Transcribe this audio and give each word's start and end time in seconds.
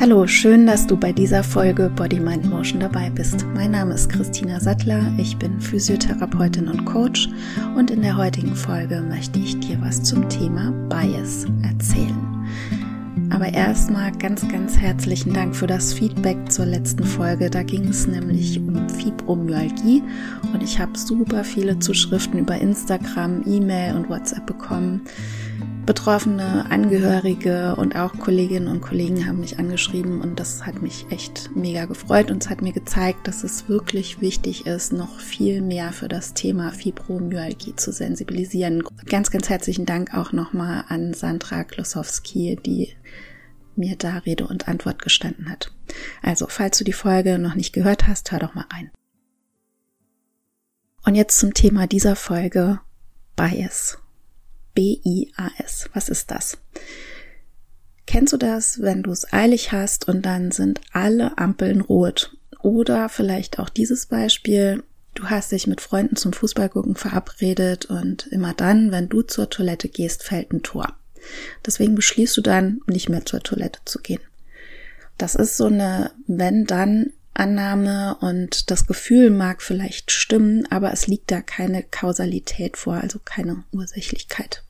Hallo, 0.00 0.28
schön, 0.28 0.64
dass 0.64 0.86
du 0.86 0.96
bei 0.96 1.12
dieser 1.12 1.42
Folge 1.42 1.90
Body 1.90 2.20
Mind 2.20 2.48
Motion 2.48 2.78
dabei 2.78 3.10
bist. 3.10 3.44
Mein 3.56 3.72
Name 3.72 3.94
ist 3.94 4.08
Christina 4.08 4.60
Sattler, 4.60 5.12
ich 5.18 5.36
bin 5.36 5.60
Physiotherapeutin 5.60 6.68
und 6.68 6.84
Coach 6.84 7.28
und 7.74 7.90
in 7.90 8.02
der 8.02 8.16
heutigen 8.16 8.54
Folge 8.54 9.00
möchte 9.00 9.40
ich 9.40 9.58
dir 9.58 9.76
was 9.80 10.00
zum 10.04 10.28
Thema 10.28 10.70
Bias 10.88 11.46
erzählen. 11.64 12.46
Aber 13.30 13.52
erstmal 13.52 14.12
ganz, 14.12 14.46
ganz 14.46 14.78
herzlichen 14.78 15.32
Dank 15.32 15.56
für 15.56 15.66
das 15.66 15.92
Feedback 15.92 16.36
zur 16.48 16.66
letzten 16.66 17.02
Folge. 17.02 17.50
Da 17.50 17.64
ging 17.64 17.88
es 17.88 18.06
nämlich 18.06 18.60
um 18.60 18.88
Fibromyalgie 18.88 20.04
und 20.52 20.62
ich 20.62 20.78
habe 20.78 20.96
super 20.96 21.42
viele 21.42 21.80
Zuschriften 21.80 22.38
über 22.38 22.56
Instagram, 22.56 23.42
E-Mail 23.46 23.96
und 23.96 24.08
WhatsApp 24.08 24.46
bekommen. 24.46 25.00
Betroffene 25.88 26.70
Angehörige 26.70 27.74
und 27.76 27.96
auch 27.96 28.12
Kolleginnen 28.18 28.68
und 28.68 28.82
Kollegen 28.82 29.26
haben 29.26 29.40
mich 29.40 29.58
angeschrieben 29.58 30.20
und 30.20 30.38
das 30.38 30.66
hat 30.66 30.82
mich 30.82 31.06
echt 31.08 31.48
mega 31.56 31.86
gefreut 31.86 32.30
und 32.30 32.44
es 32.44 32.50
hat 32.50 32.60
mir 32.60 32.74
gezeigt, 32.74 33.26
dass 33.26 33.42
es 33.42 33.70
wirklich 33.70 34.20
wichtig 34.20 34.66
ist, 34.66 34.92
noch 34.92 35.18
viel 35.18 35.62
mehr 35.62 35.92
für 35.92 36.06
das 36.06 36.34
Thema 36.34 36.72
Fibromyalgie 36.72 37.74
zu 37.74 37.90
sensibilisieren. 37.90 38.82
Ganz, 39.06 39.30
ganz 39.30 39.48
herzlichen 39.48 39.86
Dank 39.86 40.12
auch 40.12 40.32
nochmal 40.32 40.84
an 40.88 41.14
Sandra 41.14 41.64
Klosowski, 41.64 42.58
die 42.66 42.94
mir 43.74 43.96
da 43.96 44.18
Rede 44.18 44.46
und 44.46 44.68
Antwort 44.68 45.00
gestanden 45.00 45.48
hat. 45.48 45.72
Also, 46.20 46.48
falls 46.50 46.76
du 46.76 46.84
die 46.84 46.92
Folge 46.92 47.38
noch 47.38 47.54
nicht 47.54 47.72
gehört 47.72 48.06
hast, 48.06 48.30
hör 48.30 48.40
doch 48.40 48.54
mal 48.54 48.66
rein. 48.70 48.90
Und 51.06 51.14
jetzt 51.14 51.38
zum 51.38 51.54
Thema 51.54 51.86
dieser 51.86 52.14
Folge 52.14 52.78
Bias. 53.36 53.96
B-I-A-S. 54.78 55.90
Was 55.92 56.08
ist 56.08 56.30
das? 56.30 56.56
Kennst 58.06 58.32
du 58.32 58.36
das, 58.36 58.80
wenn 58.80 59.02
du 59.02 59.10
es 59.10 59.32
eilig 59.32 59.72
hast 59.72 60.06
und 60.06 60.22
dann 60.22 60.52
sind 60.52 60.80
alle 60.92 61.36
Ampeln 61.36 61.80
rot? 61.80 62.36
Oder 62.62 63.08
vielleicht 63.08 63.58
auch 63.58 63.70
dieses 63.70 64.06
Beispiel, 64.06 64.84
du 65.14 65.24
hast 65.24 65.50
dich 65.50 65.66
mit 65.66 65.80
Freunden 65.80 66.14
zum 66.14 66.32
Fußballgucken 66.32 66.94
verabredet 66.94 67.86
und 67.86 68.28
immer 68.28 68.54
dann, 68.54 68.92
wenn 68.92 69.08
du 69.08 69.22
zur 69.22 69.50
Toilette 69.50 69.88
gehst, 69.88 70.22
fällt 70.22 70.52
ein 70.52 70.62
Tor. 70.62 70.96
Deswegen 71.66 71.96
beschließt 71.96 72.36
du 72.36 72.40
dann, 72.40 72.80
nicht 72.86 73.08
mehr 73.08 73.26
zur 73.26 73.40
Toilette 73.40 73.80
zu 73.84 73.98
gehen. 73.98 74.22
Das 75.16 75.34
ist 75.34 75.56
so 75.56 75.66
eine 75.66 76.12
wenn-dann 76.28 77.12
Annahme 77.34 78.16
und 78.20 78.70
das 78.70 78.86
Gefühl 78.86 79.30
mag 79.30 79.60
vielleicht 79.60 80.12
stimmen, 80.12 80.70
aber 80.70 80.92
es 80.92 81.08
liegt 81.08 81.32
da 81.32 81.40
keine 81.40 81.82
Kausalität 81.82 82.76
vor, 82.76 82.94
also 82.94 83.18
keine 83.24 83.64
Ursächlichkeit. 83.72 84.62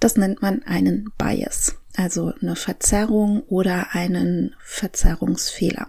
Das 0.00 0.16
nennt 0.16 0.42
man 0.42 0.62
einen 0.62 1.10
Bias, 1.18 1.76
also 1.96 2.32
eine 2.40 2.56
Verzerrung 2.56 3.42
oder 3.48 3.94
einen 3.94 4.54
Verzerrungsfehler. 4.60 5.88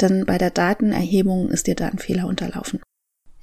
Denn 0.00 0.26
bei 0.26 0.38
der 0.38 0.50
Datenerhebung 0.50 1.50
ist 1.50 1.66
dir 1.66 1.76
da 1.76 1.86
ein 1.88 1.98
Fehler 1.98 2.26
unterlaufen. 2.26 2.80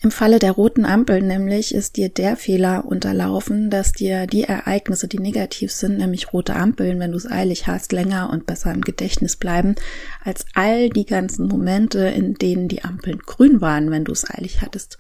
Im 0.04 0.10
Falle 0.10 0.40
der 0.40 0.54
roten 0.54 0.84
Ampel 0.84 1.22
nämlich 1.22 1.76
ist 1.76 1.96
dir 1.96 2.10
der 2.10 2.36
Fehler 2.36 2.86
unterlaufen, 2.86 3.70
dass 3.70 3.92
dir 3.92 4.26
die 4.26 4.44
Ereignisse, 4.44 5.08
die 5.08 5.20
negativ 5.20 5.72
sind, 5.72 6.00
nämlich 6.00 6.34
rote 6.34 6.56
Ampeln, 6.56 7.00
wenn 7.00 7.12
du 7.12 7.18
es 7.18 7.30
eilig 7.30 7.68
hast, 7.68 7.92
länger 7.92 8.32
und 8.32 8.48
besser 8.48 8.74
im 8.74 8.82
Gedächtnis 8.82 9.36
bleiben, 9.36 9.76
als 10.24 10.46
all 10.56 10.90
die 10.90 11.06
ganzen 11.06 11.48
Momente, 11.48 12.00
in 12.00 12.34
denen 12.34 12.68
die 12.68 12.84
Ampeln 12.84 13.20
grün 13.20 13.62
waren, 13.62 13.92
wenn 13.92 14.04
du 14.04 14.12
es 14.12 14.28
eilig 14.28 14.62
hattest. 14.64 14.98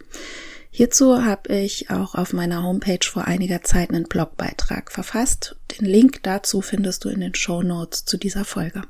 Hierzu 0.73 1.25
habe 1.25 1.53
ich 1.53 1.89
auch 1.89 2.15
auf 2.15 2.31
meiner 2.31 2.63
Homepage 2.63 3.05
vor 3.05 3.25
einiger 3.25 3.61
Zeit 3.61 3.89
einen 3.89 4.05
Blogbeitrag 4.05 4.89
verfasst. 4.89 5.57
Den 5.77 5.85
Link 5.85 6.23
dazu 6.23 6.61
findest 6.61 7.03
du 7.03 7.09
in 7.09 7.19
den 7.19 7.35
Show 7.35 7.61
Notes 7.61 8.05
zu 8.05 8.17
dieser 8.17 8.45
Folge. 8.45 8.83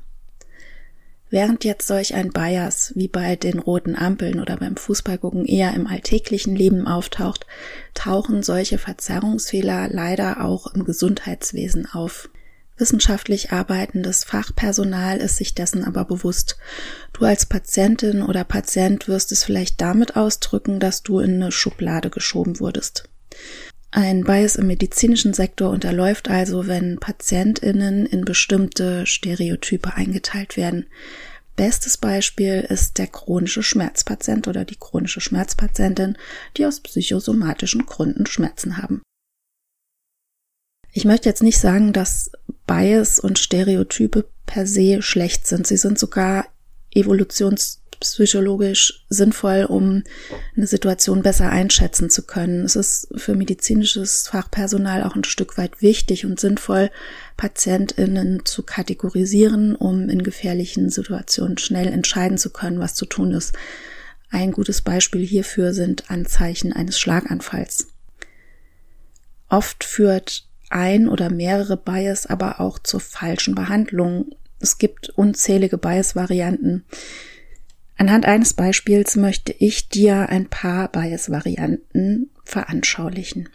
Während 1.28 1.64
jetzt 1.64 1.88
solch 1.88 2.14
ein 2.14 2.30
Bias 2.30 2.92
wie 2.94 3.08
bei 3.08 3.34
den 3.34 3.58
roten 3.58 3.96
Ampeln 3.96 4.38
oder 4.38 4.58
beim 4.58 4.76
Fußballgucken 4.76 5.44
eher 5.44 5.74
im 5.74 5.88
alltäglichen 5.88 6.54
Leben 6.54 6.86
auftaucht, 6.86 7.46
tauchen 7.94 8.44
solche 8.44 8.78
Verzerrungsfehler 8.78 9.88
leider 9.88 10.44
auch 10.44 10.72
im 10.74 10.84
Gesundheitswesen 10.84 11.86
auf. 11.86 12.28
Wissenschaftlich 12.82 13.52
arbeitendes 13.52 14.24
Fachpersonal 14.24 15.18
ist 15.18 15.36
sich 15.36 15.54
dessen 15.54 15.84
aber 15.84 16.04
bewusst. 16.04 16.56
Du 17.12 17.24
als 17.24 17.46
Patientin 17.46 18.22
oder 18.22 18.42
Patient 18.42 19.06
wirst 19.06 19.30
es 19.30 19.44
vielleicht 19.44 19.80
damit 19.80 20.16
ausdrücken, 20.16 20.80
dass 20.80 21.04
du 21.04 21.20
in 21.20 21.36
eine 21.36 21.52
Schublade 21.52 22.10
geschoben 22.10 22.58
wurdest. 22.58 23.04
Ein 23.92 24.24
Bias 24.24 24.56
im 24.56 24.66
medizinischen 24.66 25.32
Sektor 25.32 25.70
unterläuft 25.70 26.28
also, 26.28 26.66
wenn 26.66 26.98
Patientinnen 26.98 28.04
in 28.04 28.24
bestimmte 28.24 29.06
Stereotype 29.06 29.94
eingeteilt 29.94 30.56
werden. 30.56 30.86
Bestes 31.54 31.96
Beispiel 31.96 32.66
ist 32.68 32.98
der 32.98 33.06
chronische 33.06 33.62
Schmerzpatient 33.62 34.48
oder 34.48 34.64
die 34.64 34.74
chronische 34.74 35.20
Schmerzpatientin, 35.20 36.18
die 36.56 36.66
aus 36.66 36.80
psychosomatischen 36.80 37.86
Gründen 37.86 38.26
Schmerzen 38.26 38.78
haben. 38.78 39.02
Ich 40.92 41.06
möchte 41.06 41.28
jetzt 41.28 41.42
nicht 41.42 41.58
sagen, 41.58 41.94
dass 41.94 42.30
Bias 42.66 43.18
und 43.18 43.38
Stereotype 43.38 44.26
per 44.44 44.66
se 44.66 45.00
schlecht 45.00 45.46
sind. 45.46 45.66
Sie 45.66 45.78
sind 45.78 45.98
sogar 45.98 46.46
evolutionspsychologisch 46.94 49.06
sinnvoll, 49.08 49.64
um 49.64 50.02
eine 50.54 50.66
Situation 50.66 51.22
besser 51.22 51.48
einschätzen 51.48 52.10
zu 52.10 52.26
können. 52.26 52.66
Es 52.66 52.76
ist 52.76 53.08
für 53.16 53.34
medizinisches 53.34 54.28
Fachpersonal 54.28 55.02
auch 55.02 55.16
ein 55.16 55.24
Stück 55.24 55.56
weit 55.56 55.80
wichtig 55.80 56.26
und 56.26 56.38
sinnvoll, 56.38 56.90
Patientinnen 57.38 58.44
zu 58.44 58.62
kategorisieren, 58.62 59.74
um 59.74 60.10
in 60.10 60.22
gefährlichen 60.22 60.90
Situationen 60.90 61.56
schnell 61.56 61.88
entscheiden 61.88 62.36
zu 62.36 62.50
können, 62.50 62.80
was 62.80 62.94
zu 62.94 63.06
tun 63.06 63.32
ist. 63.32 63.54
Ein 64.28 64.52
gutes 64.52 64.82
Beispiel 64.82 65.26
hierfür 65.26 65.72
sind 65.72 66.10
Anzeichen 66.10 66.74
eines 66.74 66.98
Schlaganfalls. 66.98 67.86
Oft 69.48 69.84
führt 69.84 70.51
ein 70.72 71.08
oder 71.08 71.30
mehrere 71.30 71.76
Bias 71.76 72.26
aber 72.26 72.60
auch 72.60 72.78
zur 72.78 73.00
falschen 73.00 73.54
Behandlung. 73.54 74.34
Es 74.60 74.78
gibt 74.78 75.10
unzählige 75.10 75.78
Bias-Varianten. 75.78 76.84
Anhand 77.96 78.26
eines 78.26 78.54
Beispiels 78.54 79.16
möchte 79.16 79.52
ich 79.52 79.88
dir 79.88 80.28
ein 80.28 80.48
paar 80.48 80.88
Bias-Varianten 80.88 82.30
veranschaulichen. 82.44 83.48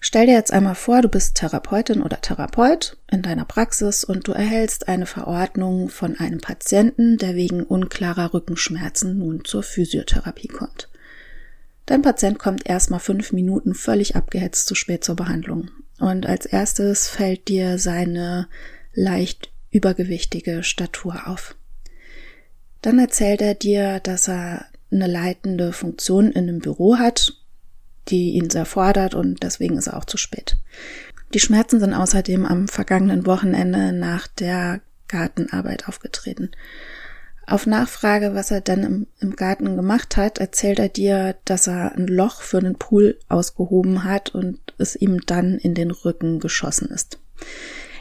Stell 0.00 0.26
dir 0.26 0.34
jetzt 0.34 0.52
einmal 0.52 0.76
vor, 0.76 1.02
du 1.02 1.08
bist 1.08 1.36
Therapeutin 1.36 2.02
oder 2.02 2.20
Therapeut 2.20 2.96
in 3.10 3.22
deiner 3.22 3.44
Praxis 3.44 4.04
und 4.04 4.28
du 4.28 4.32
erhältst 4.32 4.88
eine 4.88 5.06
Verordnung 5.06 5.88
von 5.88 6.18
einem 6.18 6.40
Patienten, 6.40 7.18
der 7.18 7.34
wegen 7.34 7.64
unklarer 7.64 8.32
Rückenschmerzen 8.32 9.18
nun 9.18 9.44
zur 9.44 9.64
Physiotherapie 9.64 10.48
kommt. 10.48 10.88
Dein 11.88 12.02
Patient 12.02 12.38
kommt 12.38 12.68
erstmal 12.68 13.00
fünf 13.00 13.32
Minuten 13.32 13.72
völlig 13.72 14.14
abgehetzt 14.14 14.66
zu 14.66 14.74
spät 14.74 15.04
zur 15.04 15.16
Behandlung. 15.16 15.70
Und 15.98 16.26
als 16.26 16.44
erstes 16.44 17.08
fällt 17.08 17.48
dir 17.48 17.78
seine 17.78 18.46
leicht 18.92 19.50
übergewichtige 19.70 20.62
Statur 20.62 21.26
auf. 21.26 21.56
Dann 22.82 22.98
erzählt 22.98 23.40
er 23.40 23.54
dir, 23.54 24.00
dass 24.00 24.28
er 24.28 24.66
eine 24.92 25.06
leitende 25.06 25.72
Funktion 25.72 26.30
in 26.30 26.46
einem 26.46 26.58
Büro 26.58 26.98
hat, 26.98 27.32
die 28.08 28.32
ihn 28.32 28.50
sehr 28.50 28.66
fordert 28.66 29.14
und 29.14 29.42
deswegen 29.42 29.78
ist 29.78 29.86
er 29.86 29.96
auch 29.96 30.04
zu 30.04 30.18
spät. 30.18 30.58
Die 31.32 31.40
Schmerzen 31.40 31.80
sind 31.80 31.94
außerdem 31.94 32.44
am 32.44 32.68
vergangenen 32.68 33.24
Wochenende 33.24 33.94
nach 33.94 34.26
der 34.26 34.82
Gartenarbeit 35.08 35.88
aufgetreten. 35.88 36.50
Auf 37.48 37.66
Nachfrage, 37.66 38.34
was 38.34 38.50
er 38.50 38.60
denn 38.60 38.82
im, 38.82 39.06
im, 39.20 39.34
Garten 39.34 39.74
gemacht 39.74 40.18
hat, 40.18 40.36
erzählt 40.36 40.78
er 40.78 40.90
dir, 40.90 41.34
dass 41.46 41.66
er 41.66 41.96
ein 41.96 42.06
Loch 42.06 42.42
für 42.42 42.58
einen 42.58 42.76
Pool 42.76 43.18
ausgehoben 43.30 44.04
hat 44.04 44.34
und 44.34 44.58
es 44.76 44.94
ihm 44.94 45.22
dann 45.24 45.56
in 45.56 45.72
den 45.72 45.90
Rücken 45.90 46.40
geschossen 46.40 46.90
ist. 46.90 47.18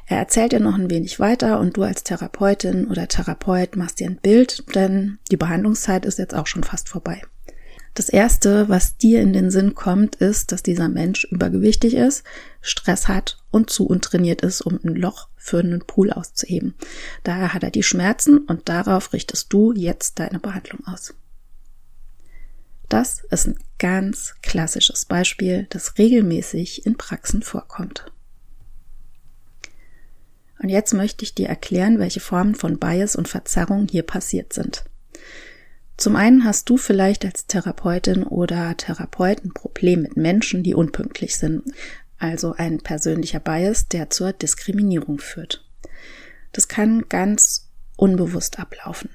Er 0.06 0.18
erzählt 0.18 0.52
dir 0.52 0.60
noch 0.60 0.78
ein 0.78 0.90
wenig 0.90 1.22
weiter 1.22 1.62
und 1.62 1.78
du 1.78 1.84
als 1.84 2.04
Therapeutin 2.04 2.88
oder 2.88 3.08
Therapeut 3.08 3.78
machst 3.78 4.02
dir 4.02 4.08
ein 4.08 4.18
Bild, 4.18 4.76
denn 4.76 5.18
die 5.32 5.38
Behandlungszeit 5.38 6.06
ist 6.06 6.20
jetzt 6.20 6.36
auch 6.36 6.48
schon 6.48 6.66
fast 6.66 6.90
vorbei. 6.90 7.22
Das 7.98 8.10
erste, 8.10 8.70
was 8.70 8.98
dir 8.98 9.22
in 9.22 9.34
den 9.34 9.50
Sinn 9.50 9.74
kommt, 9.74 10.18
ist, 10.18 10.52
dass 10.52 10.62
dieser 10.62 10.88
Mensch 10.88 11.24
übergewichtig 11.32 11.96
ist, 11.96 12.24
Stress 12.62 13.08
hat 13.08 13.40
und 13.50 13.72
zu 13.72 13.88
untrainiert 13.88 14.44
ist, 14.44 14.62
um 14.62 14.80
ein 14.84 14.94
Loch 14.94 15.30
für 15.36 15.58
einen 15.58 15.80
Pool 15.80 16.12
auszuheben. 16.12 16.76
Daher 17.24 17.56
hat 17.56 17.64
er 17.64 17.72
die 17.72 17.82
Schmerzen 17.82 18.38
und 18.38 18.70
darauf 18.70 19.14
richtest 19.14 19.52
du 19.52 19.74
jetzt 19.74 20.20
deine 20.20 20.38
Behandlung 20.38 20.86
aus. 20.86 21.16
Das 22.88 23.24
ist 23.32 23.48
ein 23.48 23.58
ganz 23.80 24.36
klassisches 24.44 25.06
Beispiel, 25.06 25.66
das 25.72 25.98
regelmäßig 25.98 26.86
in 26.86 26.98
Praxen 26.98 27.42
vorkommt. 27.42 28.12
Und 30.60 30.70
jetzt 30.70 30.94
möchte 30.94 31.24
ich 31.26 31.34
dir 31.34 31.50
erklären, 31.50 31.98
welche 31.98 32.20
Formen 32.20 32.54
von 32.54 32.78
Bias 32.78 33.16
und 33.16 33.28
Verzerrung 33.28 33.88
hier 33.90 34.04
passiert 34.04 34.54
sind. 34.54 34.86
Zum 35.98 36.16
einen 36.16 36.44
hast 36.44 36.70
du 36.70 36.78
vielleicht 36.78 37.26
als 37.26 37.48
Therapeutin 37.48 38.24
oder 38.24 38.78
Therapeut 38.78 39.44
ein 39.44 39.54
Problem 39.54 40.04
mit 40.04 40.16
Menschen, 40.16 40.62
die 40.62 40.76
unpünktlich 40.76 41.38
sind, 41.38 41.64
also 42.20 42.54
ein 42.56 42.80
persönlicher 42.80 43.40
Bias, 43.40 43.88
der 43.88 44.12
zur 44.12 44.32
Diskriminierung 44.32 45.18
führt. 45.18 45.66
Das 46.52 46.68
kann 46.68 47.10
ganz 47.10 47.70
unbewusst 47.96 48.60
ablaufen. 48.60 49.10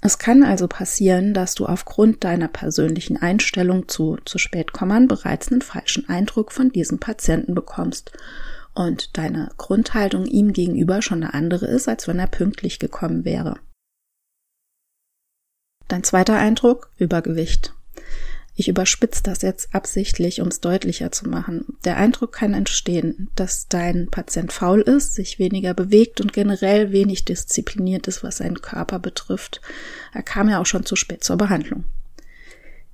Es 0.00 0.18
kann 0.18 0.42
also 0.42 0.66
passieren, 0.66 1.34
dass 1.34 1.54
du 1.54 1.66
aufgrund 1.66 2.24
deiner 2.24 2.48
persönlichen 2.48 3.16
Einstellung 3.16 3.88
zu 3.88 4.18
zu 4.24 4.38
spät 4.38 4.72
kommen 4.72 5.06
bereits 5.06 5.50
einen 5.50 5.62
falschen 5.62 6.08
Eindruck 6.08 6.52
von 6.52 6.70
diesem 6.70 6.98
Patienten 6.98 7.54
bekommst 7.54 8.12
und 8.74 9.16
deine 9.16 9.50
Grundhaltung 9.58 10.26
ihm 10.26 10.52
gegenüber 10.52 11.02
schon 11.02 11.22
eine 11.22 11.34
andere 11.34 11.66
ist, 11.66 11.88
als 11.88 12.08
wenn 12.08 12.18
er 12.18 12.26
pünktlich 12.26 12.78
gekommen 12.78 13.24
wäre. 13.24 13.56
Dein 15.88 16.04
zweiter 16.04 16.36
Eindruck 16.36 16.90
Übergewicht. 16.96 17.74
Ich 18.54 18.68
überspitze 18.68 19.22
das 19.22 19.40
jetzt 19.42 19.74
absichtlich, 19.74 20.40
um 20.40 20.48
es 20.48 20.60
deutlicher 20.60 21.10
zu 21.10 21.28
machen. 21.28 21.64
Der 21.84 21.96
Eindruck 21.96 22.32
kann 22.32 22.52
entstehen, 22.52 23.30
dass 23.34 23.66
dein 23.68 24.08
Patient 24.10 24.52
faul 24.52 24.82
ist, 24.82 25.14
sich 25.14 25.38
weniger 25.38 25.72
bewegt 25.72 26.20
und 26.20 26.34
generell 26.34 26.92
wenig 26.92 27.24
diszipliniert 27.24 28.08
ist, 28.08 28.22
was 28.22 28.38
seinen 28.38 28.60
Körper 28.60 28.98
betrifft. 28.98 29.62
Er 30.12 30.22
kam 30.22 30.50
ja 30.50 30.60
auch 30.60 30.66
schon 30.66 30.84
zu 30.84 30.96
spät 30.96 31.24
zur 31.24 31.36
Behandlung. 31.36 31.84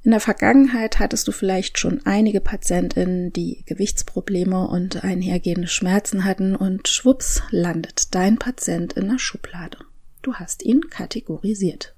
In 0.05 0.13
der 0.13 0.21
Vergangenheit 0.21 1.01
hattest 1.01 1.27
du 1.27 1.33
vielleicht 1.33 1.79
schon 1.79 2.07
einige 2.07 2.41
Patientinnen, 2.41 3.33
die 3.33 3.65
Gewichtsprobleme 3.67 4.69
und 4.69 5.03
einhergehende 5.03 5.67
Schmerzen 5.67 6.25
hatten 6.25 6.55
und 6.55 6.87
schwupps 6.87 7.43
landet 7.51 8.15
dein 8.15 8.39
Patient 8.39 8.93
in 8.93 9.09
der 9.09 9.19
Schublade. 9.19 9.79
Du 10.23 10.35
hast 10.35 10.65
ihn 10.65 10.89
kategorisiert. 10.89 11.95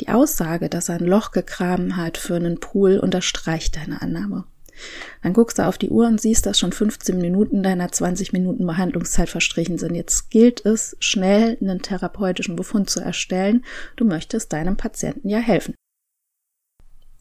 Die 0.00 0.08
Aussage, 0.08 0.68
dass 0.68 0.88
er 0.88 0.96
ein 0.96 1.06
Loch 1.06 1.30
gegraben 1.30 1.96
hat 1.96 2.18
für 2.18 2.36
einen 2.36 2.60
Pool, 2.60 2.98
unterstreicht 2.98 3.76
deine 3.76 4.02
Annahme. 4.02 4.44
Dann 5.22 5.32
guckst 5.32 5.58
du 5.58 5.66
auf 5.66 5.78
die 5.78 5.90
Uhr 5.90 6.06
und 6.06 6.20
siehst, 6.20 6.46
dass 6.46 6.58
schon 6.58 6.72
15 6.72 7.18
Minuten 7.18 7.62
deiner 7.62 7.92
20 7.92 8.32
Minuten 8.32 8.66
Behandlungszeit 8.66 9.28
verstrichen 9.28 9.78
sind. 9.78 9.94
Jetzt 9.94 10.30
gilt 10.30 10.64
es, 10.64 10.96
schnell 10.98 11.58
einen 11.60 11.82
therapeutischen 11.82 12.56
Befund 12.56 12.90
zu 12.90 13.00
erstellen. 13.00 13.64
Du 13.96 14.04
möchtest 14.04 14.52
deinem 14.52 14.76
Patienten 14.76 15.28
ja 15.28 15.38
helfen. 15.38 15.74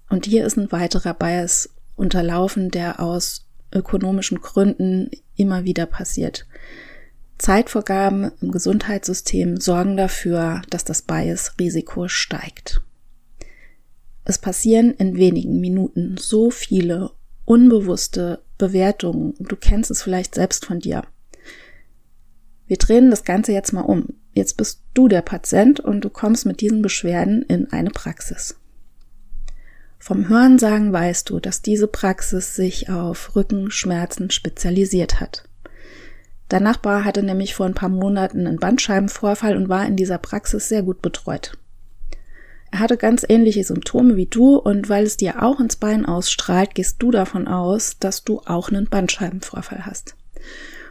Und 0.10 0.26
hier 0.26 0.46
ist 0.46 0.58
ein 0.58 0.72
weiterer 0.72 1.14
Bias 1.14 1.70
unterlaufen, 1.96 2.72
der 2.72 3.00
aus 3.00 3.48
ökonomischen 3.74 4.42
Gründen 4.42 5.12
immer 5.36 5.64
wieder 5.64 5.86
passiert. 5.86 6.46
Zeitvorgaben 7.42 8.32
im 8.40 8.52
Gesundheitssystem 8.52 9.60
sorgen 9.60 9.98
dafür, 9.98 10.62
dass 10.70 10.86
das 10.86 11.02
Bias-Risiko 11.02 12.08
steigt. 12.08 12.82
Es 14.24 14.38
passieren 14.38 14.92
in 14.92 15.18
wenigen 15.18 15.60
Minuten 15.60 16.18
so 16.20 16.52
viele 16.52 17.12
unbewusste 17.46 18.44
Bewertungen. 18.60 19.34
Du 19.40 19.56
kennst 19.56 19.90
es 19.90 20.04
vielleicht 20.04 20.36
selbst 20.36 20.66
von 20.66 20.80
dir. 20.80 21.04
Wir 22.68 22.78
drehen 22.78 23.10
das 23.10 23.24
Ganze 23.24 23.52
jetzt 23.52 23.74
mal 23.74 23.82
um. 23.82 24.10
Jetzt 24.34 24.56
bist 24.56 24.84
du 24.94 25.08
der 25.08 25.24
Patient 25.24 25.80
und 25.80 26.02
du 26.02 26.10
kommst 26.10 26.46
mit 26.46 26.62
diesen 26.62 26.84
Beschwerden 26.84 27.42
in 27.42 27.72
eine 27.74 27.90
Praxis. 27.90 28.56
Vom 29.98 30.30
Hörensagen 30.30 30.94
weißt 30.94 31.30
du, 31.30 31.40
dass 31.40 31.62
diese 31.62 31.88
Praxis 31.88 32.56
sich 32.56 32.90
auf 32.90 33.36
Rückenschmerzen 33.36 34.30
spezialisiert 34.30 35.20
hat. 35.20 35.44
Dein 36.51 36.63
Nachbar 36.63 37.06
hatte 37.06 37.24
nämlich 37.24 37.56
vor 37.56 37.65
ein 37.65 37.75
paar 37.75 37.88
Monaten 37.88 38.45
einen 38.45 38.59
Bandscheibenvorfall 38.59 39.56
und 39.56 39.69
war 39.69 39.86
in 39.86 39.95
dieser 39.95 40.18
Praxis 40.18 40.68
sehr 40.68 40.83
gut 40.83 41.01
betreut. 41.01 41.57
Er 42.71 42.80
hatte 42.80 42.98
ganz 42.98 43.25
ähnliche 43.25 43.63
Symptome 43.63 44.18
wie 44.18 44.25
du 44.25 44.57
und 44.57 44.89
weil 44.89 45.06
es 45.06 45.15
dir 45.15 45.44
auch 45.44 45.62
ins 45.62 45.77
Bein 45.77 46.06
ausstrahlt, 46.06 46.75
gehst 46.75 46.98
du 47.00 47.09
davon 47.09 47.48
aus, 47.48 48.00
dass 48.00 48.25
du 48.25 48.42
auch 48.42 48.68
einen 48.68 48.89
Bandscheibenvorfall 48.89 49.86
hast. 49.86 50.18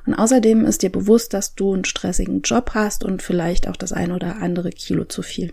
Und 0.06 0.14
außerdem 0.14 0.64
ist 0.64 0.80
dir 0.80 0.90
bewusst, 0.90 1.34
dass 1.34 1.54
du 1.54 1.74
einen 1.74 1.84
stressigen 1.84 2.40
Job 2.40 2.70
hast 2.72 3.04
und 3.04 3.20
vielleicht 3.20 3.68
auch 3.68 3.76
das 3.76 3.92
ein 3.92 4.12
oder 4.12 4.36
andere 4.36 4.70
Kilo 4.70 5.04
zu 5.04 5.20
viel. 5.20 5.52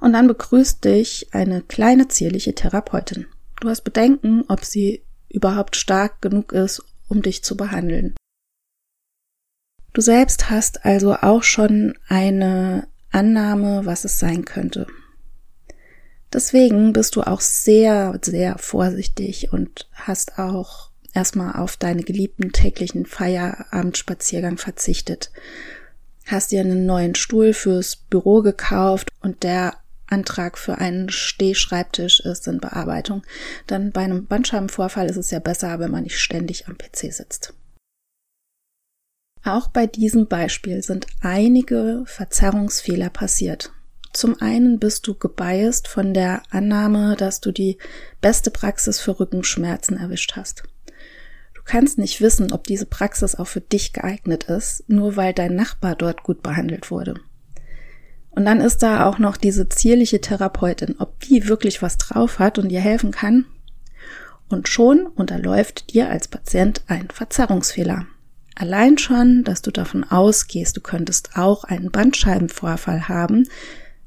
Und 0.00 0.14
dann 0.14 0.26
begrüßt 0.26 0.82
dich 0.82 1.28
eine 1.32 1.60
kleine 1.60 2.08
zierliche 2.08 2.54
Therapeutin. 2.54 3.26
Du 3.60 3.68
hast 3.68 3.82
Bedenken, 3.82 4.44
ob 4.48 4.64
sie 4.64 5.02
überhaupt 5.28 5.76
stark 5.76 6.22
genug 6.22 6.52
ist, 6.52 6.82
um 7.06 7.20
dich 7.20 7.44
zu 7.44 7.54
behandeln. 7.54 8.14
Du 9.92 10.00
selbst 10.00 10.50
hast 10.50 10.84
also 10.84 11.14
auch 11.14 11.42
schon 11.42 11.94
eine 12.08 12.86
Annahme, 13.10 13.86
was 13.86 14.04
es 14.04 14.18
sein 14.18 14.44
könnte. 14.44 14.86
Deswegen 16.32 16.92
bist 16.92 17.16
du 17.16 17.22
auch 17.22 17.40
sehr, 17.40 18.18
sehr 18.22 18.56
vorsichtig 18.58 19.52
und 19.52 19.88
hast 19.92 20.38
auch 20.38 20.90
erstmal 21.12 21.56
auf 21.56 21.76
deine 21.76 22.04
geliebten 22.04 22.52
täglichen 22.52 23.04
Feierabendspaziergang 23.04 24.58
verzichtet. 24.58 25.32
Hast 26.26 26.52
dir 26.52 26.60
einen 26.60 26.86
neuen 26.86 27.16
Stuhl 27.16 27.52
fürs 27.52 27.96
Büro 27.96 28.42
gekauft 28.42 29.08
und 29.20 29.42
der 29.42 29.74
Antrag 30.06 30.58
für 30.58 30.78
einen 30.78 31.08
Stehschreibtisch 31.08 32.20
ist 32.20 32.46
in 32.46 32.60
Bearbeitung. 32.60 33.24
Denn 33.68 33.90
bei 33.90 34.02
einem 34.02 34.26
Bandscheibenvorfall 34.26 35.08
ist 35.08 35.16
es 35.16 35.30
ja 35.32 35.40
besser, 35.40 35.78
wenn 35.80 35.90
man 35.90 36.04
nicht 36.04 36.18
ständig 36.18 36.68
am 36.68 36.76
PC 36.76 37.12
sitzt. 37.12 37.54
Auch 39.44 39.68
bei 39.68 39.86
diesem 39.86 40.26
Beispiel 40.26 40.82
sind 40.82 41.06
einige 41.20 42.02
Verzerrungsfehler 42.04 43.08
passiert. 43.08 43.72
Zum 44.12 44.40
einen 44.40 44.78
bist 44.78 45.06
du 45.06 45.14
gebiased 45.14 45.88
von 45.88 46.12
der 46.12 46.42
Annahme, 46.50 47.16
dass 47.16 47.40
du 47.40 47.52
die 47.52 47.78
beste 48.20 48.50
Praxis 48.50 49.00
für 49.00 49.18
Rückenschmerzen 49.18 49.96
erwischt 49.96 50.34
hast. 50.36 50.64
Du 51.54 51.62
kannst 51.64 51.96
nicht 51.98 52.20
wissen, 52.20 52.52
ob 52.52 52.66
diese 52.66 52.86
Praxis 52.86 53.36
auch 53.36 53.46
für 53.46 53.60
dich 53.60 53.92
geeignet 53.92 54.44
ist, 54.44 54.84
nur 54.88 55.16
weil 55.16 55.32
dein 55.32 55.54
Nachbar 55.54 55.94
dort 55.94 56.22
gut 56.22 56.42
behandelt 56.42 56.90
wurde. 56.90 57.14
Und 58.30 58.44
dann 58.44 58.60
ist 58.60 58.82
da 58.82 59.06
auch 59.06 59.18
noch 59.18 59.36
diese 59.36 59.68
zierliche 59.68 60.20
Therapeutin, 60.20 60.96
ob 60.98 61.20
die 61.20 61.48
wirklich 61.48 61.82
was 61.82 61.96
drauf 61.96 62.38
hat 62.38 62.58
und 62.58 62.68
dir 62.68 62.80
helfen 62.80 63.10
kann. 63.12 63.46
Und 64.48 64.68
schon 64.68 65.06
unterläuft 65.06 65.92
dir 65.92 66.10
als 66.10 66.28
Patient 66.28 66.82
ein 66.88 67.08
Verzerrungsfehler. 67.10 68.06
Allein 68.60 68.98
schon, 68.98 69.42
dass 69.42 69.62
du 69.62 69.70
davon 69.70 70.04
ausgehst, 70.04 70.76
du 70.76 70.82
könntest 70.82 71.30
auch 71.38 71.64
einen 71.64 71.90
Bandscheibenvorfall 71.90 73.08
haben, 73.08 73.48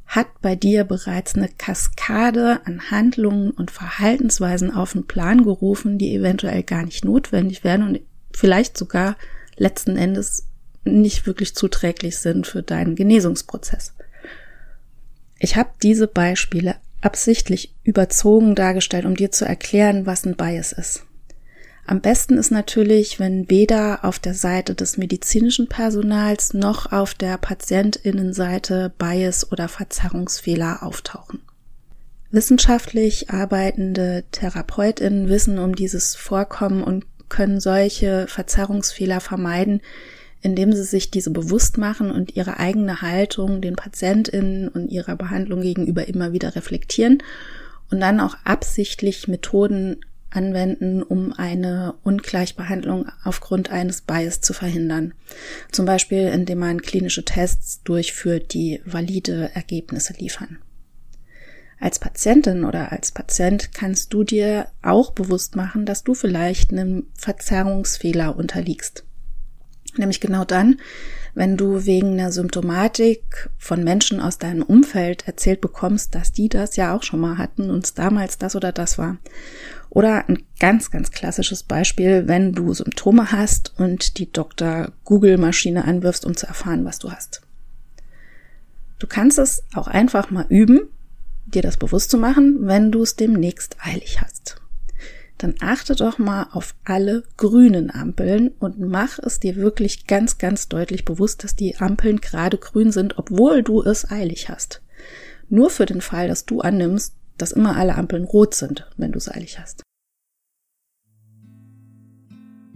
hat 0.06 0.28
bei 0.44 0.56
dir 0.56 0.84
bereits 0.84 1.34
eine 1.34 1.50
Kaskade 1.50 2.62
an 2.64 2.92
Handlungen 2.92 3.50
und 3.50 3.72
Verhaltensweisen 3.72 4.70
auf 4.70 4.94
den 4.94 5.08
Plan 5.08 5.44
gerufen, 5.44 5.98
die 5.98 6.14
eventuell 6.14 6.62
gar 6.62 6.86
nicht 6.86 7.04
notwendig 7.04 7.64
wären 7.64 7.82
und 7.82 8.02
vielleicht 8.32 8.78
sogar 8.78 9.18
letzten 9.58 9.98
Endes 9.98 10.46
nicht 10.84 11.26
wirklich 11.26 11.56
zuträglich 11.56 12.18
sind 12.20 12.46
für 12.46 12.62
deinen 12.62 12.94
Genesungsprozess. 12.94 13.96
Ich 15.40 15.56
habe 15.56 15.72
diese 15.82 16.06
Beispiele 16.06 16.76
absichtlich 17.02 17.74
überzogen 17.84 18.54
dargestellt, 18.54 19.06
um 19.06 19.16
dir 19.16 19.32
zu 19.32 19.46
erklären, 19.46 20.06
was 20.06 20.28
ein 20.28 20.36
Bias 20.36 20.74
ist. 20.74 21.08
Am 21.86 22.00
besten 22.00 22.38
ist 22.38 22.52
natürlich, 22.52 23.20
wenn 23.20 23.50
weder 23.50 24.06
auf 24.06 24.18
der 24.18 24.34
Seite 24.34 24.74
des 24.74 24.98
medizinischen 24.98 25.68
Personals 25.68 26.54
noch 26.54 26.92
auf 26.92 27.14
der 27.14 27.38
Patientinnenseite 27.38 28.94
Bias 28.98 29.52
oder 29.52 29.68
Verzerrungsfehler 29.68 30.82
auftauchen. 30.82 31.42
Wissenschaftlich 32.32 33.30
arbeitende 33.30 34.24
Therapeutinnen 34.32 35.28
wissen 35.28 35.60
um 35.60 35.76
dieses 35.76 36.16
Vorkommen 36.16 36.84
und 36.84 37.06
können 37.30 37.60
solche 37.60 38.28
Verzerrungsfehler 38.28 39.20
vermeiden, 39.20 39.82
indem 40.42 40.74
sie 40.74 40.84
sich 40.84 41.12
diese 41.12 41.32
bewusst 41.32 41.78
machen 41.78 42.12
und 42.12 42.36
ihre 42.36 42.60
eigene 42.60 43.02
Haltung 43.02 43.62
den 43.62 43.76
Patientinnen 43.76 44.68
und 44.68 44.90
ihrer 44.90 45.16
Behandlung 45.16 45.62
gegenüber 45.62 46.08
immer 46.08 46.32
wieder 46.32 46.56
reflektieren 46.56 47.22
und 47.92 48.00
dann 48.00 48.20
auch 48.20 48.36
absichtlich 48.44 49.28
Methoden 49.28 49.98
anwenden, 50.36 51.04
um 51.04 51.34
eine 51.34 51.96
Ungleichbehandlung 52.04 53.08
aufgrund 53.24 53.72
eines 53.72 54.02
Bias 54.02 54.42
zu 54.42 54.54
verhindern. 54.54 55.14
Zum 55.72 55.86
Beispiel, 55.86 56.28
indem 56.28 56.60
man 56.60 56.82
klinische 56.82 57.24
Tests 57.24 57.82
durchführt, 57.84 58.54
die 58.54 58.82
valide 58.86 59.52
Ergebnisse 59.54 60.14
liefern. 60.14 60.58
Als 61.80 62.00
Patientin 62.00 62.64
oder 62.64 62.92
als 62.94 63.12
Patient 63.12 63.74
kannst 63.74 64.14
du 64.14 64.24
dir 64.24 64.68
auch 64.82 65.12
bewusst 65.12 65.56
machen, 65.56 65.86
dass 65.86 66.04
du 66.04 66.14
vielleicht 66.14 66.72
einem 66.72 67.08
Verzerrungsfehler 67.14 68.38
unterliegst. 68.38 69.04
Nämlich 69.98 70.22
genau 70.22 70.46
dann, 70.46 70.80
wenn 71.36 71.58
du 71.58 71.86
wegen 71.86 72.14
einer 72.14 72.32
Symptomatik 72.32 73.50
von 73.58 73.84
Menschen 73.84 74.20
aus 74.20 74.38
deinem 74.38 74.64
Umfeld 74.64 75.28
erzählt 75.28 75.62
bekommst, 75.62 76.16
dass 76.16 76.32
die 76.32 76.48
das 76.48 76.76
ja 76.76 76.96
auch 76.96 77.04
schon 77.04 77.20
mal 77.20 77.38
hatten 77.38 77.70
und 77.70 77.98
damals 77.98 78.38
das 78.38 78.56
oder 78.56 78.72
das 78.72 78.98
war. 78.98 79.18
Oder 79.94 80.28
ein 80.28 80.42
ganz, 80.60 80.90
ganz 80.90 81.12
klassisches 81.12 81.62
Beispiel, 81.62 82.28
wenn 82.28 82.54
du 82.54 82.74
Symptome 82.74 83.32
hast 83.32 83.74
und 83.78 84.18
die 84.18 84.32
Dr. 84.32 84.92
Google-Maschine 85.04 85.86
anwirfst, 85.86 86.26
um 86.26 86.36
zu 86.36 86.48
erfahren, 86.48 86.84
was 86.84 86.98
du 86.98 87.12
hast. 87.12 87.42
Du 88.98 89.06
kannst 89.06 89.38
es 89.38 89.64
auch 89.76 89.88
einfach 89.88 90.32
mal 90.32 90.48
üben, 90.50 90.90
dir 91.46 91.62
das 91.62 91.78
bewusst 91.78 92.10
zu 92.10 92.18
machen, 92.18 92.66
wenn 92.66 92.92
du 92.92 93.04
es 93.04 93.16
demnächst 93.18 93.78
eilig 93.82 94.20
hast. 94.20 94.60
dann 95.38 95.56
achte 95.60 95.94
doch 95.94 96.18
mal 96.20 96.48
auf 96.54 96.74
alle 96.86 97.24
grünen 97.38 97.92
Ampeln 97.92 98.50
und 98.60 98.80
mach 98.80 99.20
es 99.20 99.42
dir 99.42 99.58
wirklich 99.58 100.08
ganz, 100.08 100.38
ganz 100.38 100.70
deutlich 100.70 101.06
bewusst, 101.06 101.44
dass 101.44 101.56
die 101.56 101.76
Ampeln 101.78 102.22
gerade 102.22 102.58
grün 102.58 102.92
sind, 102.92 103.18
obwohl 103.18 103.62
du 103.62 103.84
es 103.84 104.10
eilig 104.10 104.50
hast. 104.50 104.82
Nur 105.50 105.70
für 105.70 105.86
den 105.86 106.02
Fall, 106.02 106.30
dass 106.30 106.46
du 106.46 106.62
annimmst, 106.62 107.14
dass 107.44 107.52
immer 107.52 107.76
alle 107.76 107.96
Ampeln 107.96 108.24
rot 108.24 108.56
sind, 108.56 108.90
wenn 108.96 109.12
du 109.12 109.18
es 109.18 109.30
eilig 109.30 109.60
hast. 109.60 109.84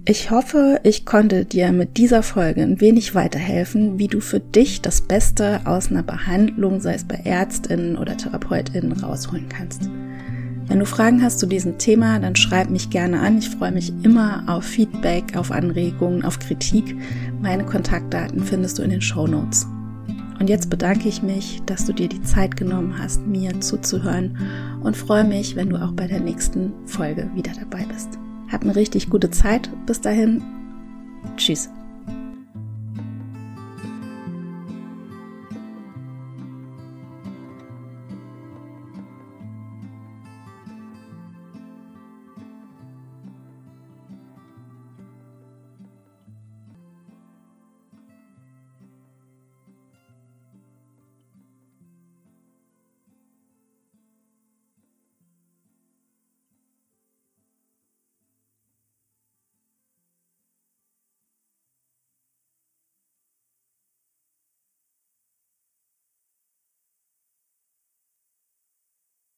Ich 0.03 0.29
hoffe, 0.29 0.81
ich 0.83 1.05
konnte 1.05 1.45
dir 1.45 1.71
mit 1.71 1.95
dieser 1.95 2.21
Folge 2.21 2.63
ein 2.63 2.81
wenig 2.81 3.15
weiterhelfen, 3.15 3.97
wie 3.97 4.09
du 4.09 4.19
für 4.19 4.41
dich 4.41 4.81
das 4.81 4.99
Beste 4.99 5.61
aus 5.63 5.89
einer 5.89 6.03
Behandlung, 6.03 6.81
sei 6.81 6.95
es 6.95 7.05
bei 7.05 7.15
Ärztinnen 7.15 7.97
oder 7.97 8.17
Therapeutinnen, 8.17 8.91
rausholen 8.91 9.47
kannst. 9.47 9.89
Wenn 10.67 10.79
du 10.79 10.85
Fragen 10.85 11.23
hast 11.23 11.39
zu 11.39 11.45
diesem 11.45 11.77
Thema, 11.77 12.19
dann 12.19 12.35
schreib 12.35 12.69
mich 12.69 12.89
gerne 12.89 13.21
an. 13.21 13.37
Ich 13.37 13.49
freue 13.49 13.71
mich 13.71 13.93
immer 14.03 14.43
auf 14.47 14.65
Feedback, 14.65 15.37
auf 15.37 15.49
Anregungen, 15.49 16.25
auf 16.25 16.39
Kritik. 16.39 16.93
Meine 17.41 17.63
Kontaktdaten 17.63 18.43
findest 18.43 18.79
du 18.79 18.83
in 18.83 18.89
den 18.89 19.01
Show 19.01 19.27
Notes. 19.27 19.65
Und 20.39 20.49
jetzt 20.49 20.69
bedanke 20.69 21.07
ich 21.07 21.23
mich, 21.23 21.61
dass 21.65 21.85
du 21.85 21.93
dir 21.93 22.07
die 22.07 22.21
Zeit 22.21 22.55
genommen 22.57 22.97
hast, 22.97 23.25
mir 23.25 23.59
zuzuhören 23.59 24.37
und 24.83 24.95
freue 24.95 25.23
mich, 25.23 25.55
wenn 25.55 25.69
du 25.69 25.77
auch 25.77 25.93
bei 25.93 26.07
der 26.07 26.19
nächsten 26.19 26.73
Folge 26.85 27.29
wieder 27.33 27.51
dabei 27.59 27.85
bist. 27.85 28.19
Hab 28.51 28.61
eine 28.61 28.75
richtig 28.75 29.09
gute 29.09 29.31
Zeit. 29.31 29.69
Bis 29.85 29.99
dahin. 30.01 30.43
Tschüss. 31.37 31.69